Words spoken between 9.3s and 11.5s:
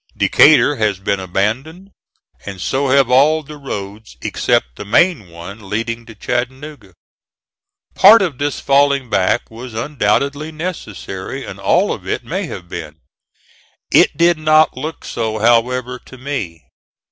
was undoubtedly necessary